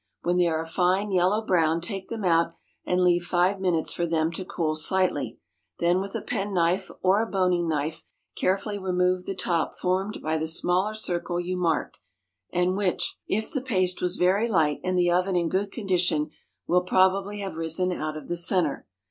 When 0.23 0.37
they 0.37 0.47
are 0.47 0.59
a 0.59 0.65
fine 0.65 1.11
yellow 1.11 1.45
brown 1.45 1.79
take 1.79 2.09
them 2.09 2.23
out, 2.25 2.55
and 2.87 3.03
leave 3.03 3.21
five 3.23 3.59
minutes 3.59 3.93
for 3.93 4.07
them 4.07 4.31
to 4.31 4.43
cool 4.43 4.75
slightly, 4.75 5.37
then 5.77 6.01
with 6.01 6.15
a 6.15 6.23
penknife 6.23 6.89
or 7.03 7.21
a 7.21 7.27
boning 7.29 7.69
knife 7.69 8.01
carefully 8.35 8.79
remove 8.79 9.27
the 9.27 9.35
top 9.35 9.75
formed 9.77 10.19
by 10.23 10.39
the 10.39 10.47
smaller 10.47 10.95
circle 10.95 11.39
you 11.39 11.55
marked, 11.55 11.99
and 12.51 12.75
which 12.75 13.19
(if 13.27 13.51
the 13.51 13.61
paste 13.61 14.01
was 14.01 14.15
very 14.15 14.47
light 14.49 14.79
and 14.83 14.97
the 14.97 15.11
oven 15.11 15.35
in 15.35 15.49
good 15.49 15.71
condition) 15.71 16.31
will 16.65 16.81
probably 16.81 17.37
have 17.41 17.55
risen 17.57 17.91
out 17.91 18.17
of 18.17 18.27
the 18.27 18.37
centre. 18.37 18.87